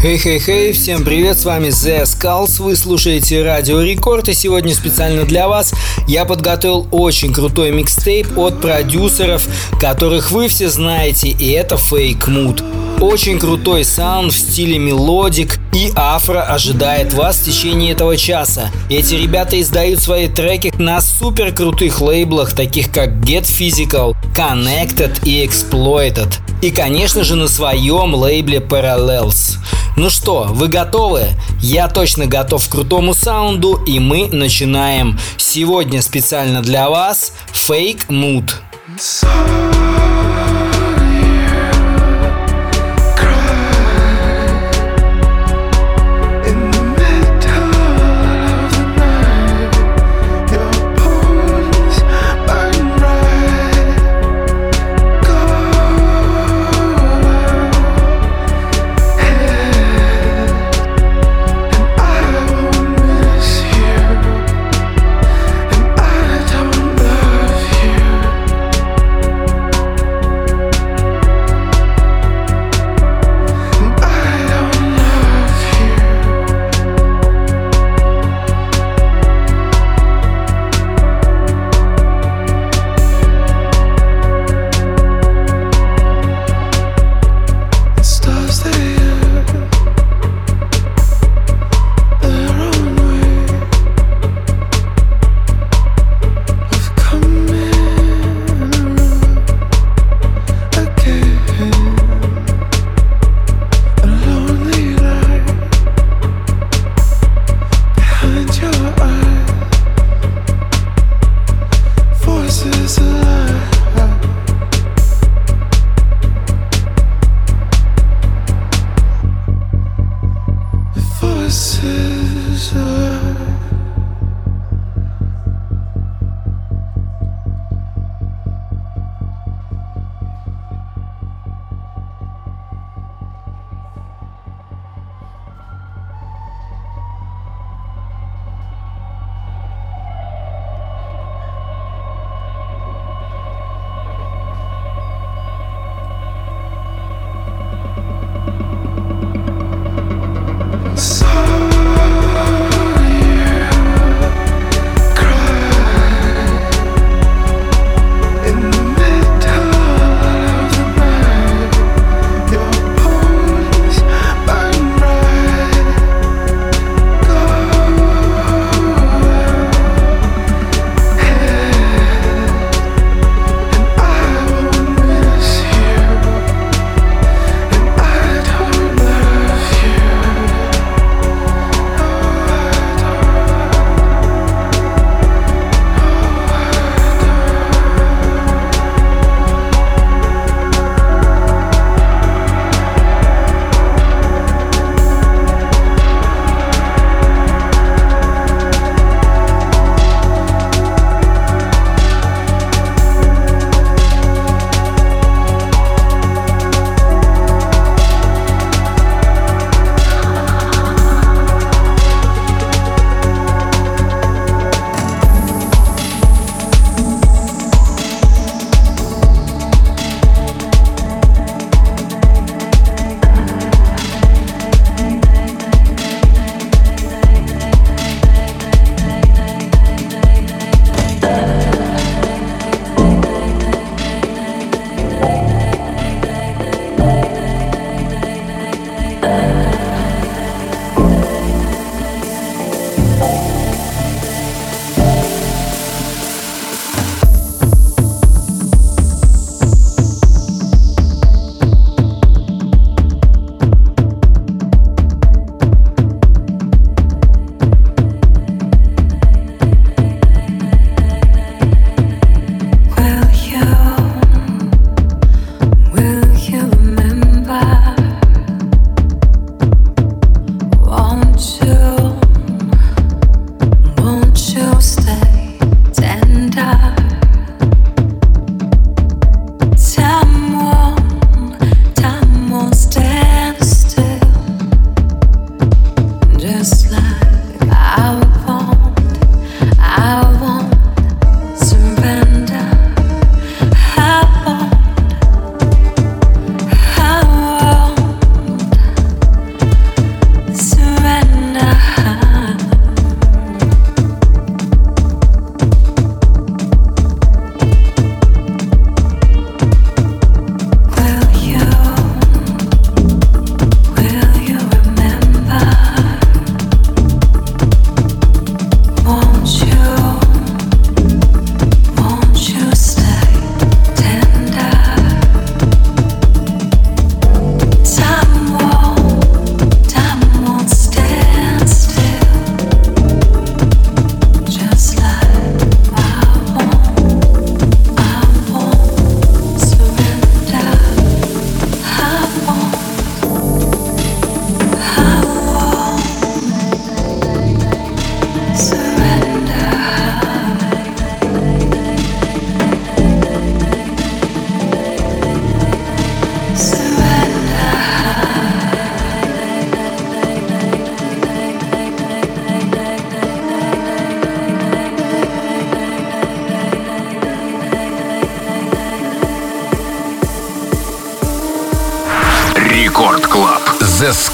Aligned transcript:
Хей-хей-хей, 0.00 0.72
всем 0.72 1.04
привет, 1.04 1.40
с 1.40 1.44
вами 1.44 1.68
The 1.68 2.04
Skulls, 2.04 2.62
вы 2.62 2.76
слушаете 2.76 3.42
Радио 3.42 3.80
Рекорд, 3.80 4.28
и 4.28 4.32
сегодня 4.32 4.72
специально 4.72 5.24
для 5.24 5.48
вас 5.48 5.74
я 6.06 6.24
подготовил 6.24 6.86
очень 6.92 7.32
крутой 7.34 7.72
микстейп 7.72 8.38
от 8.38 8.60
продюсеров, 8.60 9.48
которых 9.80 10.30
вы 10.30 10.46
все 10.46 10.68
знаете, 10.68 11.30
и 11.30 11.50
это 11.50 11.74
Fake 11.74 12.28
Mood. 12.28 12.87
Очень 13.00 13.38
крутой 13.38 13.84
саунд 13.84 14.32
в 14.32 14.36
стиле 14.36 14.76
melodic 14.76 15.60
и 15.72 15.92
afro 15.94 16.42
ожидает 16.42 17.12
вас 17.12 17.36
в 17.36 17.44
течение 17.44 17.92
этого 17.92 18.16
часа. 18.16 18.70
Эти 18.90 19.14
ребята 19.14 19.60
издают 19.60 20.00
свои 20.00 20.26
треки 20.26 20.74
на 20.78 21.00
супер 21.00 21.54
крутых 21.54 22.00
лейблах, 22.00 22.54
таких 22.54 22.90
как 22.90 23.10
Get 23.20 23.42
Physical, 23.42 24.16
Connected 24.34 25.16
и 25.22 25.46
Exploited. 25.46 26.38
И, 26.60 26.72
конечно 26.72 27.22
же, 27.22 27.36
на 27.36 27.46
своем 27.46 28.16
лейбле 28.16 28.58
Parallels. 28.58 29.58
Ну 29.96 30.10
что, 30.10 30.48
вы 30.50 30.66
готовы? 30.66 31.28
Я 31.60 31.86
точно 31.86 32.26
готов 32.26 32.66
к 32.66 32.72
крутому 32.72 33.14
саунду, 33.14 33.80
и 33.86 34.00
мы 34.00 34.26
начинаем. 34.26 35.16
Сегодня 35.36 36.02
специально 36.02 36.62
для 36.62 36.90
вас 36.90 37.32
Fake 37.52 38.08
Mood. 38.08 38.50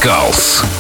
Skulls. 0.05 0.74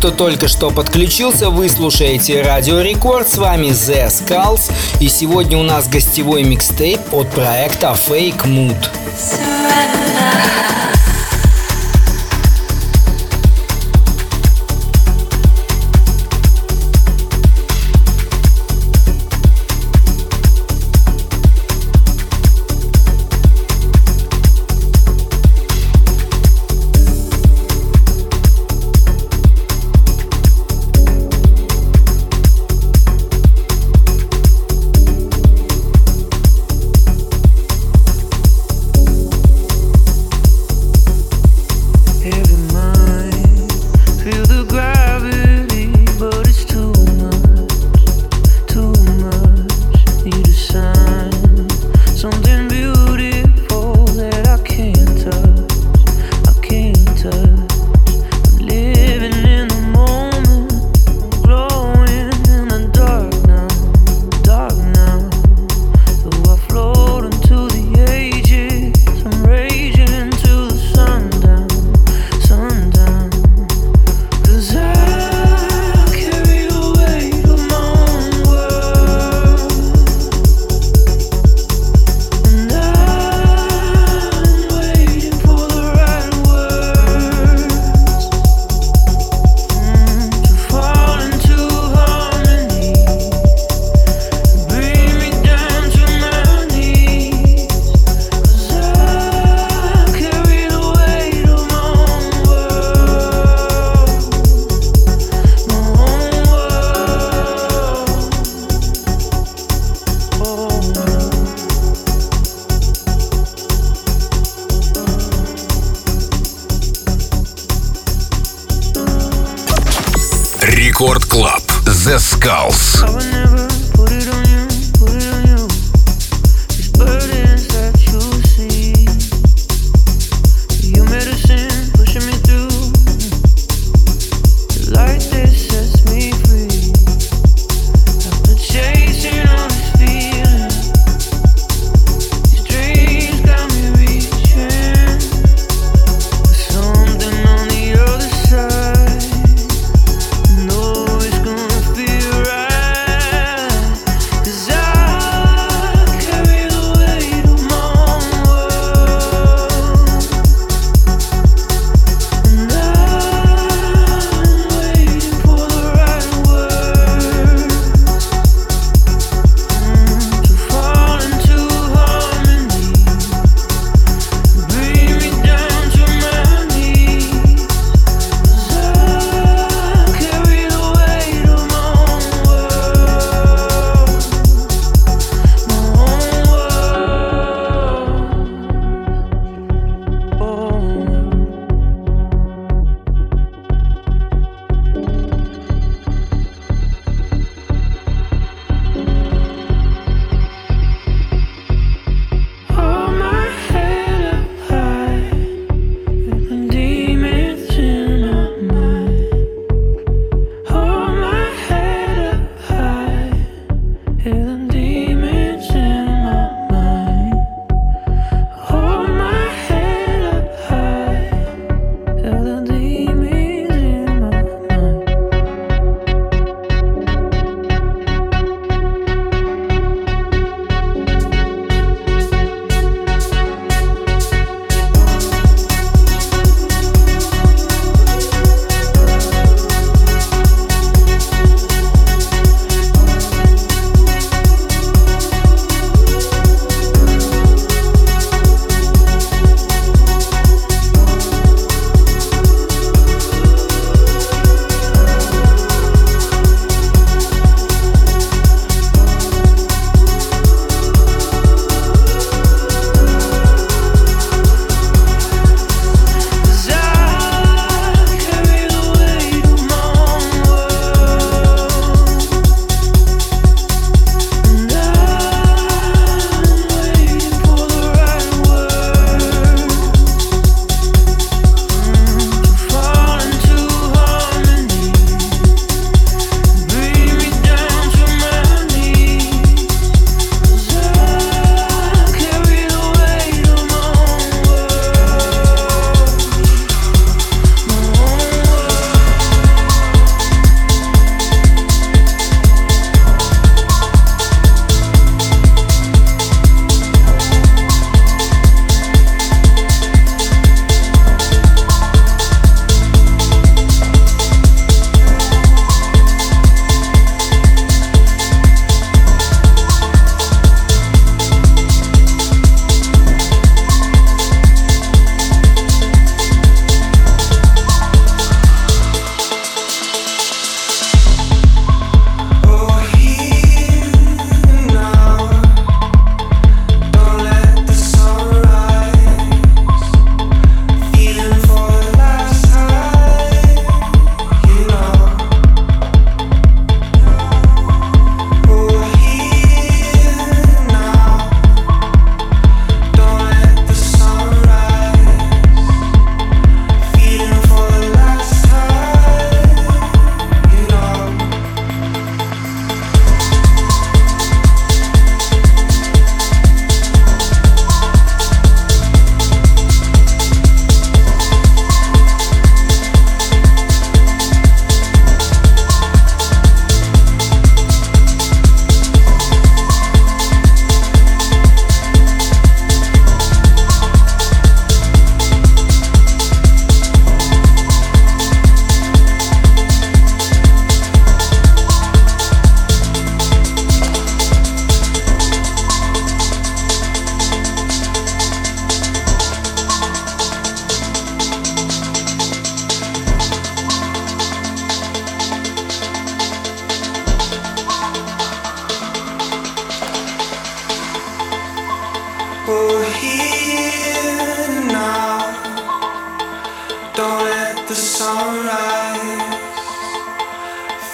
Кто 0.00 0.10
только 0.10 0.48
что 0.48 0.70
подключился, 0.70 1.50
вы 1.50 1.68
слушаете 1.68 2.40
Радио 2.40 2.80
Рекорд, 2.80 3.28
с 3.28 3.36
вами 3.36 3.66
The 3.66 4.06
Skulls, 4.06 4.72
и 4.98 5.10
сегодня 5.10 5.58
у 5.58 5.62
нас 5.62 5.88
гостевой 5.88 6.42
микстейп 6.42 7.12
от 7.12 7.28
проекта 7.28 7.94
Fake 8.08 8.46
Mood. 8.46 8.78
Surrender. 9.14 10.79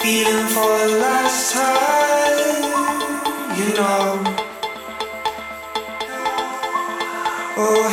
feeling 0.06 0.46
for 0.54 0.72
the 0.86 0.98
last 1.02 1.52
time, 1.52 2.62
you 3.58 3.68
know. 3.78 4.04
Oh, 7.58 7.86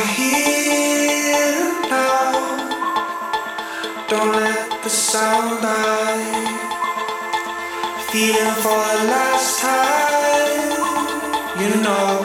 now, 1.90 2.32
don't 4.08 4.32
let 4.32 4.82
the 4.84 4.90
sound 4.90 5.60
die. 5.60 6.26
Feeling 8.12 8.54
for 8.64 8.82
the 8.94 9.04
last 9.14 9.58
time, 9.66 10.70
you 11.62 11.72
know. 11.82 12.23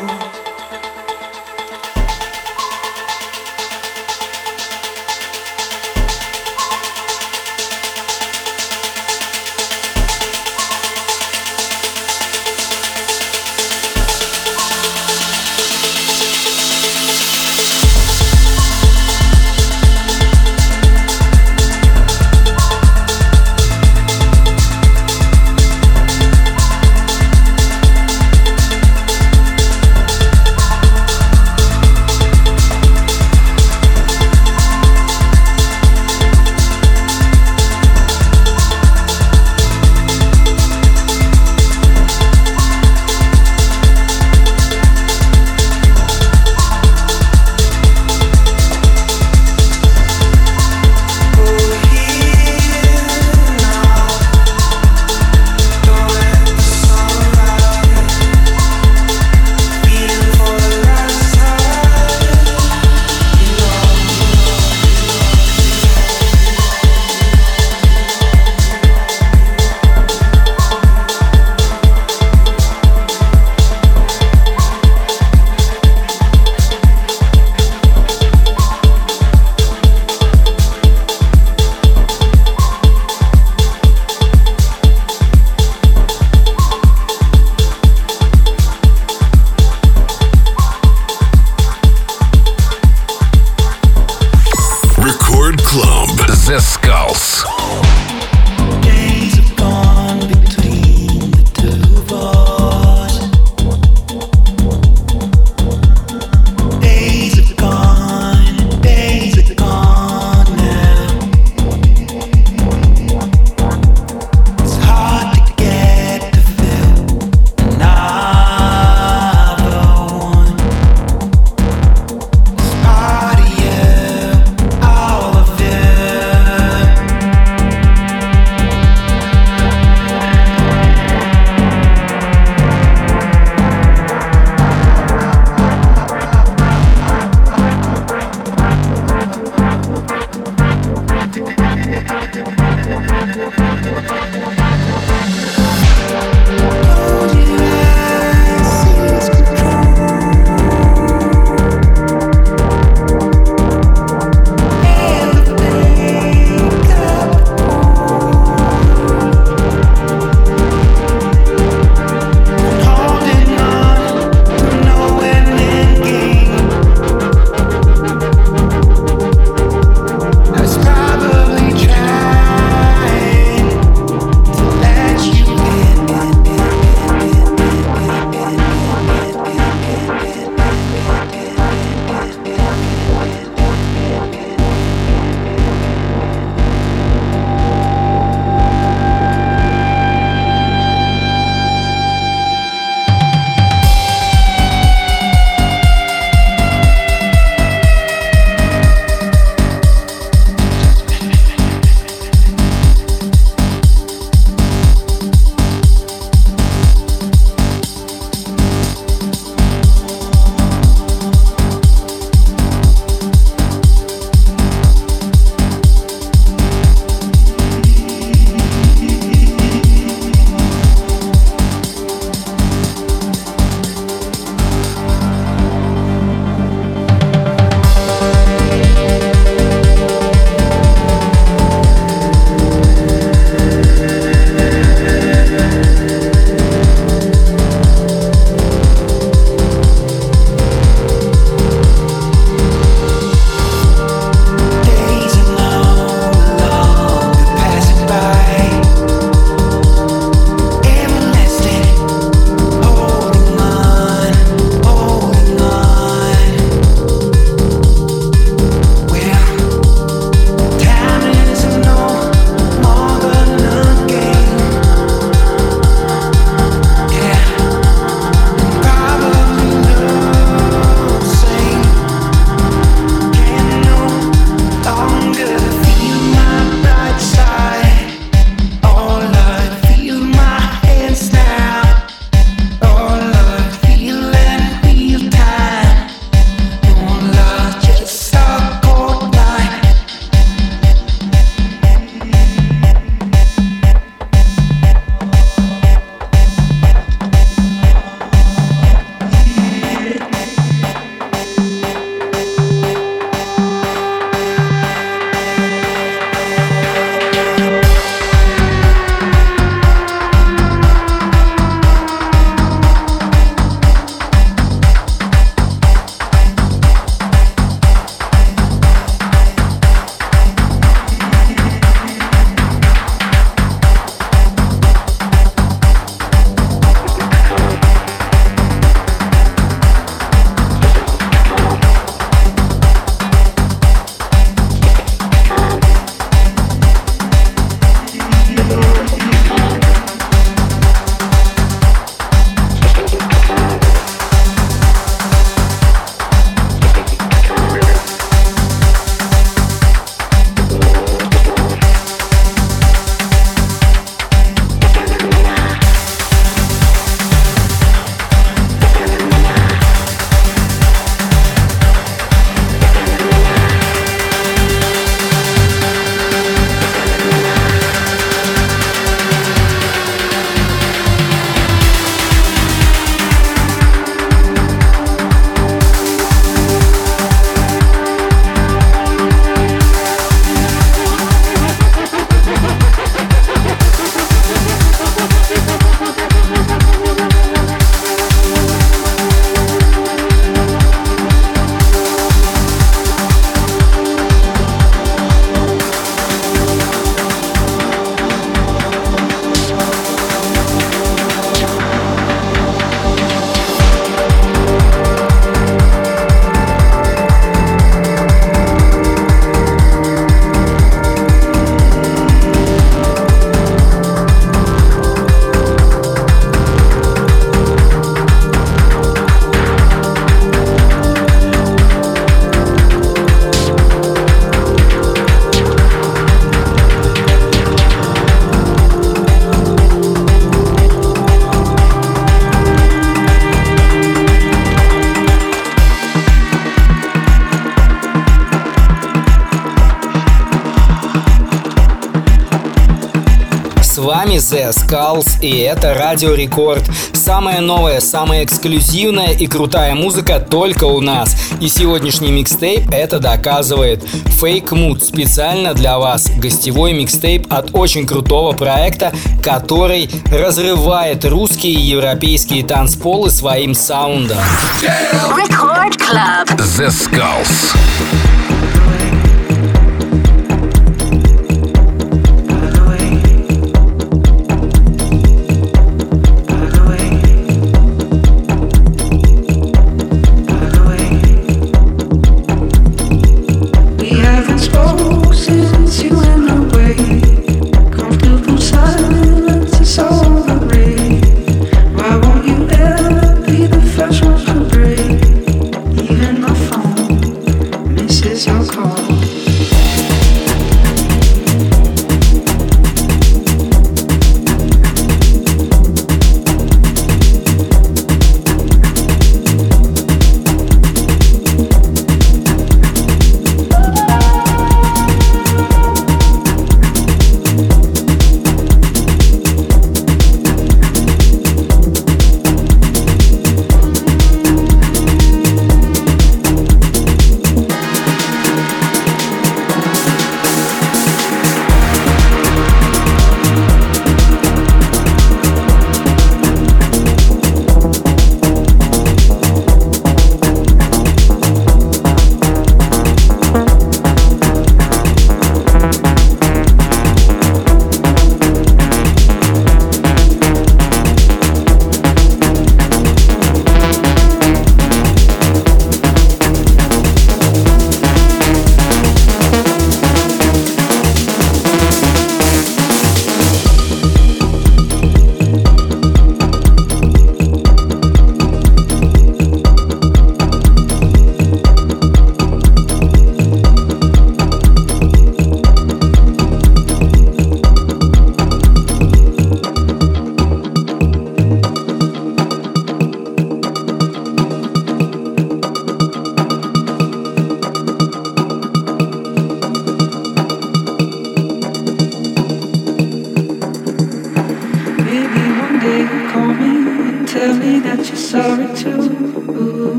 Вами 444.10 444.38
The 444.38 444.72
Skulls 444.72 445.40
и 445.40 445.60
это 445.60 445.94
Радио 445.94 446.34
Рекорд. 446.34 446.82
Самая 447.14 447.62
новая, 447.62 448.00
самая 448.00 448.44
эксклюзивная 448.44 449.34
и 449.34 449.46
крутая 449.46 449.94
музыка 449.94 450.40
только 450.40 450.86
у 450.86 451.00
нас. 451.00 451.36
И 451.62 451.70
сегодняшний 451.70 452.32
микстейп 452.32 452.90
это 452.92 453.20
доказывает. 453.20 454.04
Fake 454.42 454.70
Mood 454.70 455.04
специально 455.04 455.76
для 455.76 456.00
вас. 456.00 456.28
Гостевой 456.38 456.94
микстейп 456.94 457.54
от 457.54 457.76
очень 457.76 458.08
крутого 458.08 458.54
проекта, 458.54 459.14
который 459.44 460.10
разрывает 460.32 461.24
русские 461.26 461.74
и 461.74 461.82
европейские 461.82 462.64
танцполы 462.64 463.30
своим 463.30 463.76
саундом. 463.76 464.40
Record 464.82 465.98
Club. 466.00 466.48
The 466.58 466.90
Skulls. 466.90 467.76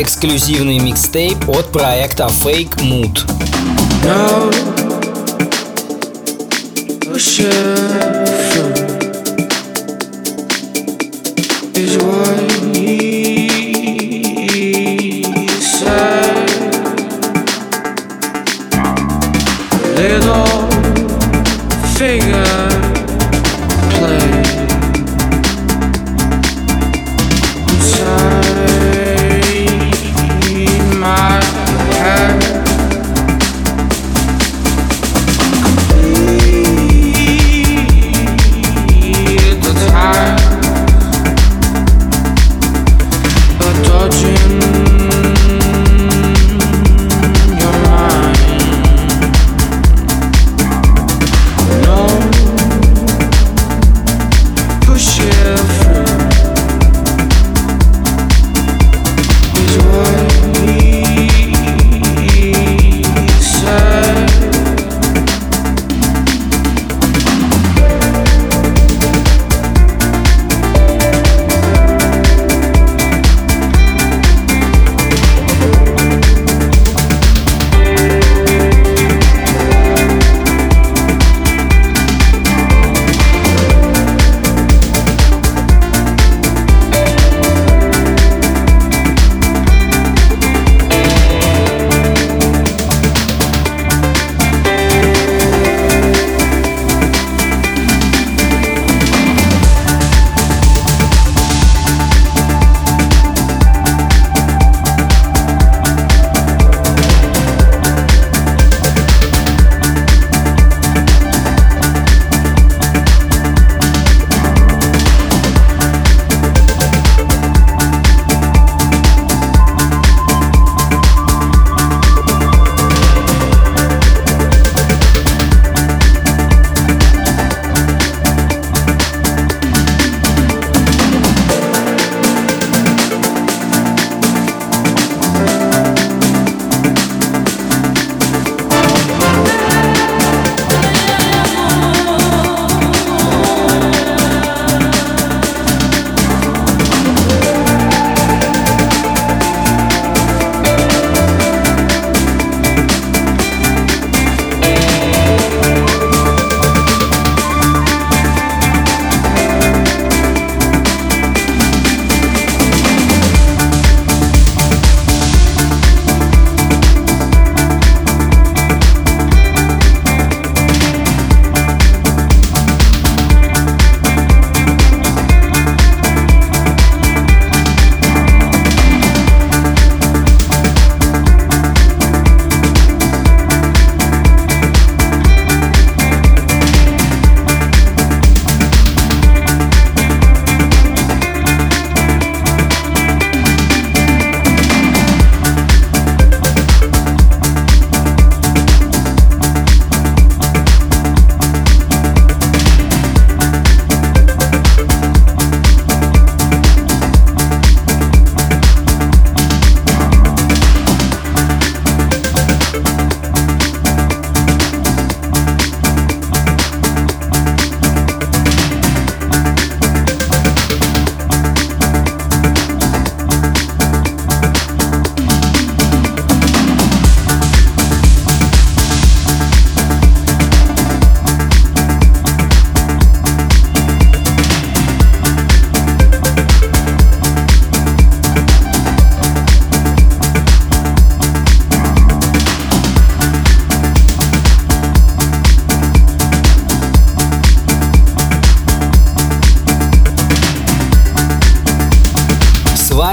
Эксклюзивный 0.00 0.78
микстейп 0.78 1.48
от 1.50 1.70
проекта 1.72 2.24
Fake 2.24 2.76
Mood. 2.80 3.20
No, 4.02 4.50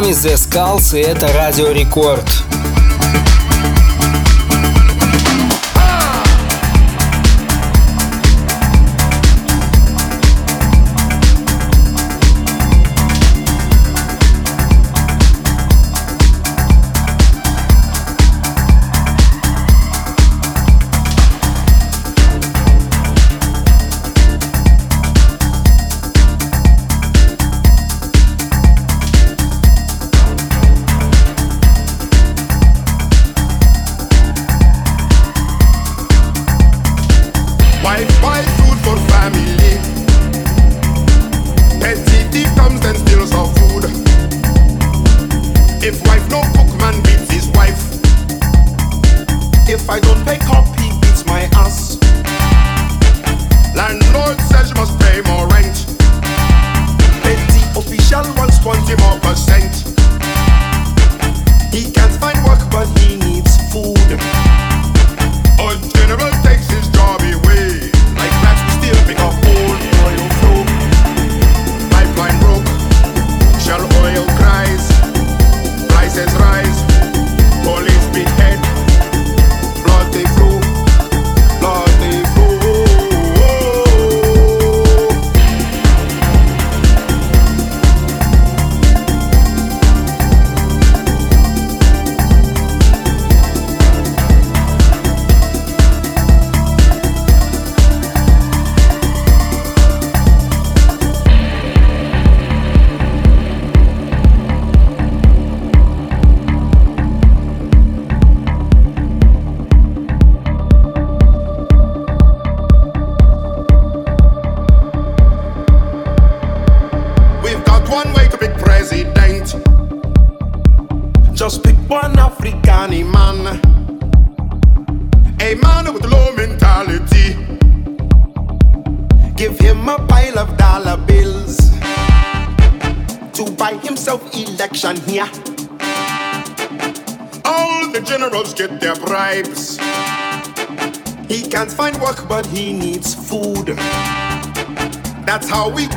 The 0.08 0.36
Skulls 0.36 0.98
и 0.98 1.02
это 1.02 1.28
Радио 1.34 1.70
Рекорд. 1.72 2.47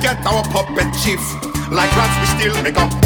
get 0.01 0.25
our 0.27 0.43
puppet 0.45 0.93
chief. 1.03 1.21
Like 1.71 1.95
rats, 1.97 2.17
we 2.21 2.41
still 2.41 2.63
make 2.63 2.77
up 2.79 3.00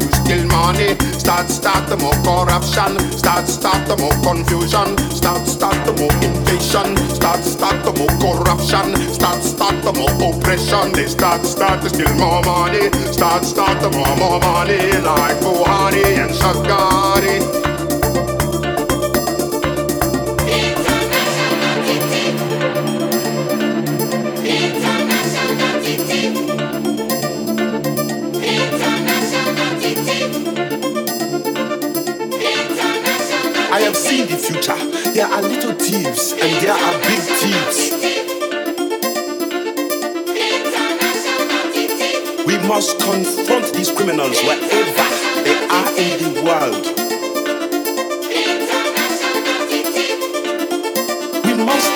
to 0.00 0.06
steal 0.16 0.46
money. 0.46 0.96
Start, 1.18 1.48
start 1.50 1.88
the 1.88 1.96
more 1.96 2.16
corruption. 2.22 2.98
Start, 3.12 3.48
start 3.48 3.86
the 3.88 3.96
more 3.96 4.16
confusion. 4.22 4.96
Start, 5.10 5.46
start 5.46 5.78
the 5.86 5.92
more 5.98 6.14
inflation. 6.22 6.96
Start, 7.14 7.42
start 7.44 7.84
the 7.84 7.92
more 7.98 8.14
corruption. 8.22 8.96
Start, 9.12 9.42
start 9.42 9.76
the 9.82 9.92
more 9.92 10.14
oppression. 10.28 10.92
They 10.92 11.06
start, 11.06 11.44
start 11.46 11.82
to 11.82 11.88
steal 11.88 12.14
more 12.14 12.42
money. 12.42 12.90
Start, 13.12 13.44
start 13.44 13.80
the 13.80 13.90
more, 13.90 14.16
more 14.16 14.40
money. 14.40 14.80
Like 15.02 15.38
Buhari 15.40 16.04
and 16.22 16.30
Shagari. 16.30 17.65
future. 34.46 34.76
There 35.12 35.26
are 35.26 35.42
little 35.42 35.72
thieves 35.72 36.30
and 36.30 36.52
there 36.62 36.72
are 36.72 36.98
big 37.02 37.20
thieves. 37.40 37.90
We 42.46 42.56
must 42.68 43.00
confront 43.00 43.74
these 43.74 43.90
criminals 43.90 44.40
wherever 44.42 45.08
they 45.42 45.58
are 45.66 45.90
in 45.98 46.18
the 46.22 46.42
world. 46.46 46.84
We 51.44 51.54
must 51.64 51.94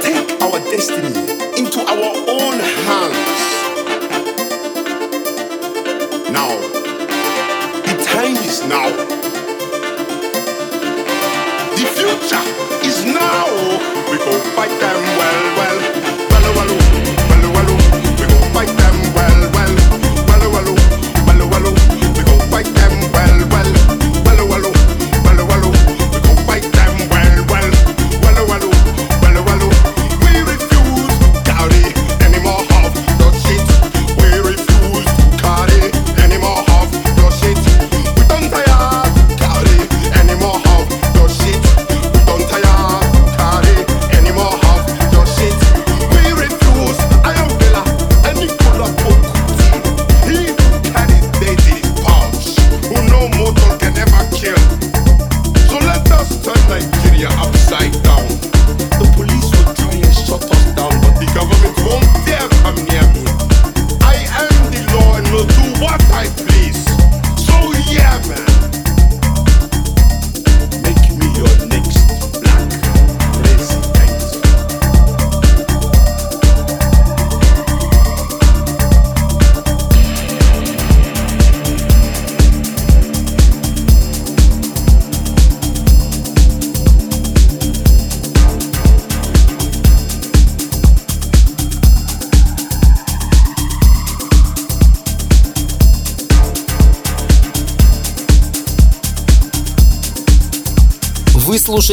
take 0.00 0.40
our 0.40 0.58
destiny 0.72 1.12
into 1.60 1.80
our 1.80 2.12
own 2.26 2.58
hands. 2.88 3.42
Now, 6.32 6.56
the 7.84 8.02
time 8.02 8.36
is 8.36 8.62
now. 8.66 9.21
people 14.24 14.40
fight 14.54 14.70
back. 14.80 14.91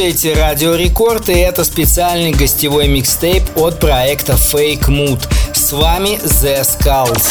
слушаете 0.00 0.32
Радио 0.32 0.76
Рекорд, 0.76 1.28
и 1.28 1.34
это 1.34 1.62
специальный 1.62 2.30
гостевой 2.30 2.88
микстейп 2.88 3.42
от 3.56 3.78
проекта 3.78 4.32
Fake 4.32 4.88
Mood. 4.88 5.20
С 5.52 5.72
вами 5.72 6.18
The 6.24 6.62
Skulls. 6.62 7.30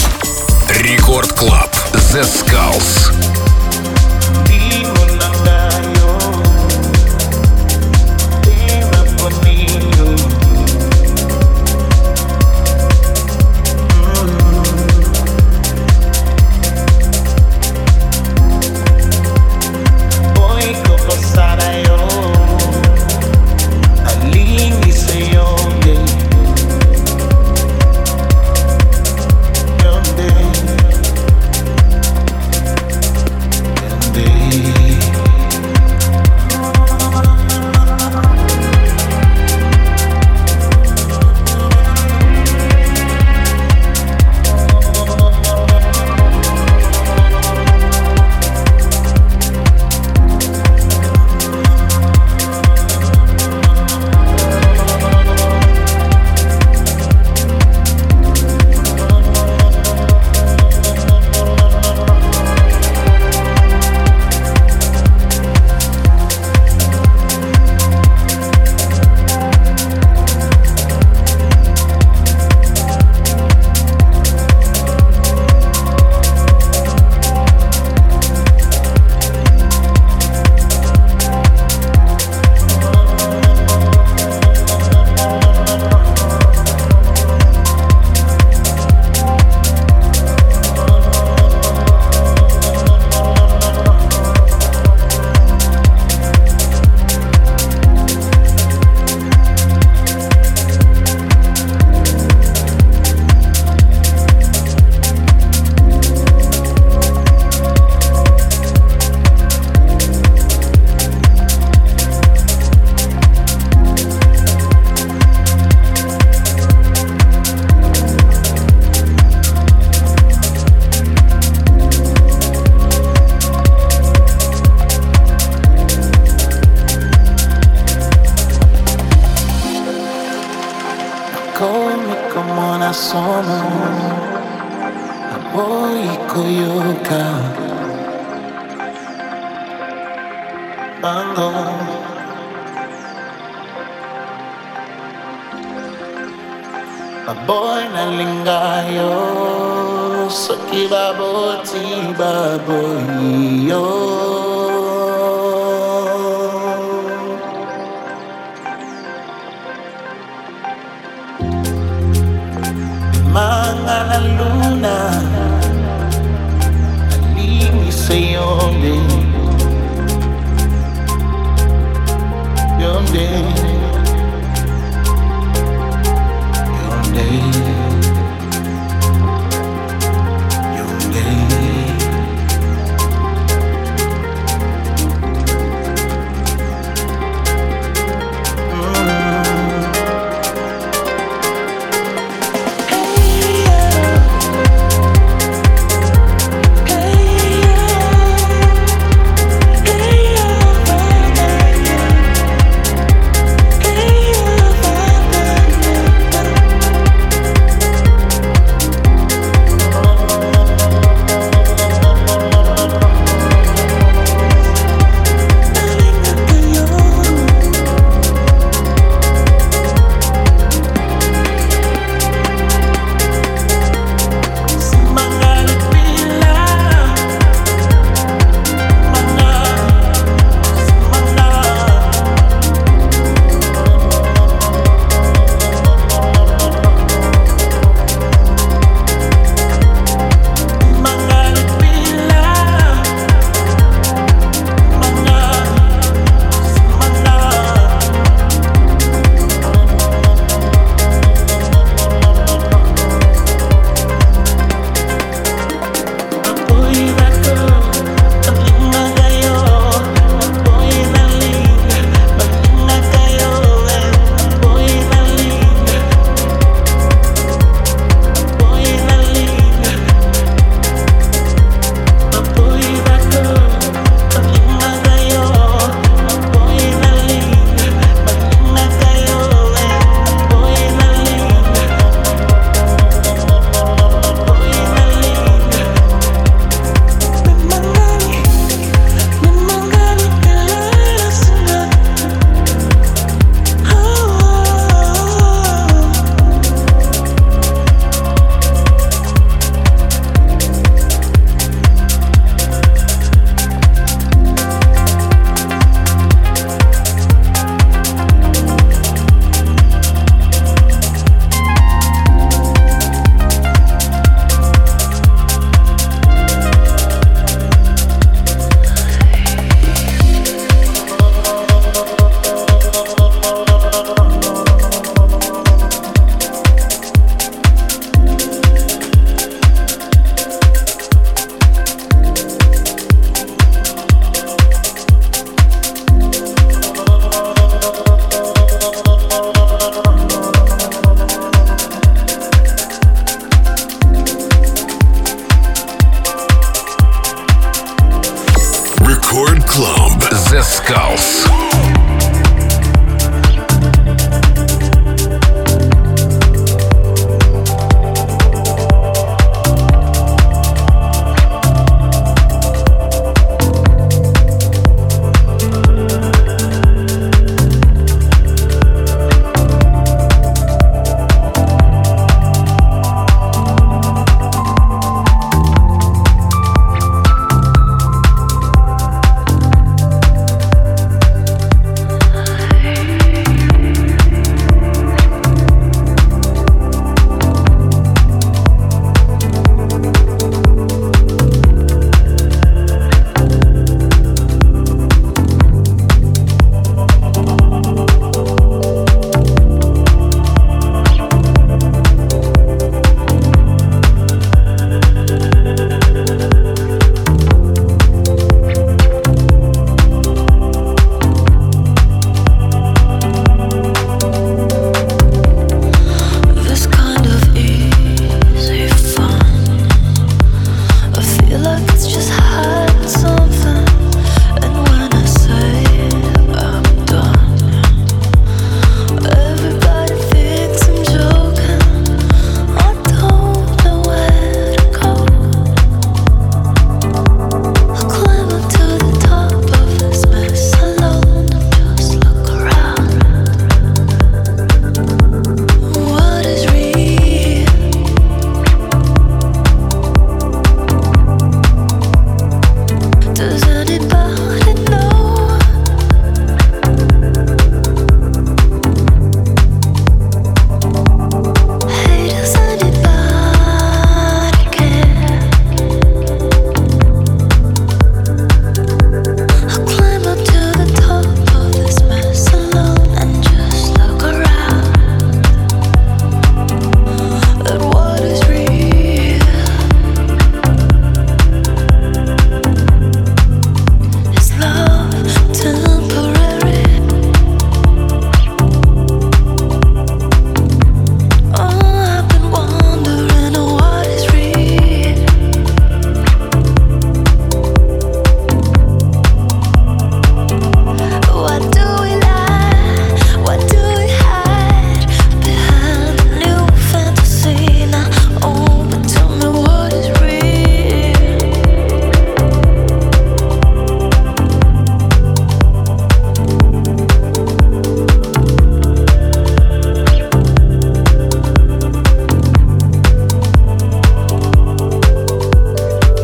Record 0.79 1.33
Club 1.33 1.73
The 2.13 2.21
Skulls. 2.21 3.18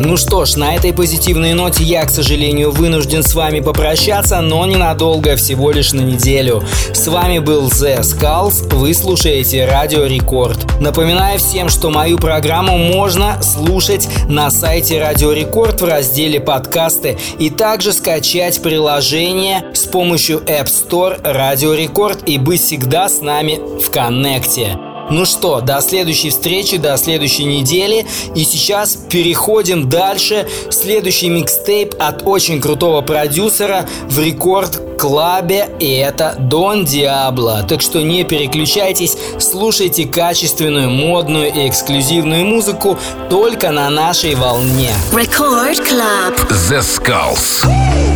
Ну 0.06 0.18
что 0.18 0.46
ж, 0.46 0.56
на 0.56 0.76
этой 0.76 0.94
позитивной 0.94 1.54
ноте 1.54 1.84
я, 1.84 2.06
к 2.06 2.12
сожалению, 2.12 2.70
вынужден 2.70 3.24
с 3.24 3.34
вами 3.34 3.60
попрощаться, 3.60 4.40
но 4.40 4.64
ненадолго, 4.68 5.36
всего 5.36 5.72
лишь 5.72 5.94
на 5.94 6.02
неделю. 6.02 6.64
С 6.94 7.08
вами 7.08 7.40
был 7.40 7.70
The 7.70 8.02
Skulls, 8.02 8.72
вы 8.76 8.94
слушаете 8.94 9.66
Радио 9.66 10.06
Рекорд. 10.06 10.80
Напоминаю 10.80 11.40
всем, 11.40 11.70
что 11.70 11.90
мою 11.90 12.20
программу 12.20 12.78
можно 12.78 13.42
слушать 13.42 14.08
на 14.30 14.52
сайте 14.52 15.00
Радио 15.00 15.32
Рекорд 15.32 15.82
в 15.82 15.86
разделе 15.86 16.40
подкасты 16.40 17.18
и 17.40 17.50
также 17.50 17.92
скачать 17.92 18.62
приложение 18.62 19.74
с 19.74 19.86
помощью 19.86 20.38
App 20.42 20.68
Store 20.68 21.20
Радио 21.24 21.74
Рекорд 21.74 22.30
и 22.30 22.38
быть 22.38 22.62
всегда 22.62 23.10
с 23.10 23.22
нами 23.22 23.60
в 23.82 23.90
коннекте. 23.90 24.78
Ну 25.10 25.26
что, 25.26 25.62
до 25.62 25.82
следующей 25.82 26.30
встречи, 26.30 26.78
до 26.78 26.98
следующей 26.98 27.46
недели. 27.46 28.06
И 28.36 28.44
сейчас 28.44 28.96
переходим 28.96 29.90
дальше. 29.90 30.48
Следующий 30.72 31.30
микстейп 31.30 31.96
от 32.00 32.24
очень 32.26 32.62
крутого 32.62 33.02
продюсера 33.02 33.88
в 34.10 34.20
рекорд 34.20 34.82
клабе 34.98 35.70
и 35.80 35.92
это 35.92 36.36
Дон 36.40 36.86
Диабло. 36.86 37.66
Так 37.68 37.82
что 37.82 38.02
не 38.02 38.24
переключайтесь, 38.24 39.18
слушайте 39.40 40.06
качественную, 40.06 40.90
модную 40.90 41.54
и 41.54 41.68
эксклюзивную 41.68 42.46
музыку 42.46 42.98
только 43.30 43.72
на 43.72 43.90
нашей 43.90 44.36
волне. 44.36 44.92
Record 45.12 45.82
Club 45.86 46.50
The 46.50 46.80
Skulls. 46.80 48.15